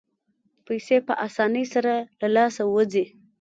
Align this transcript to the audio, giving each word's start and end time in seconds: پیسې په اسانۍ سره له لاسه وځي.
پیسې 0.65 0.97
په 1.07 1.13
اسانۍ 1.25 1.65
سره 1.73 1.93
له 2.21 2.27
لاسه 2.35 2.63
وځي. 2.67 3.05